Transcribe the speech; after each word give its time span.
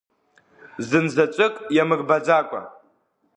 Зынзаҵәык 0.87 1.55
иамырбаӡакәа! 1.75 2.61